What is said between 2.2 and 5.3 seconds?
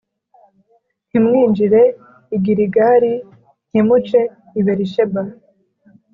i Giligali, ntimuce i Berisheba,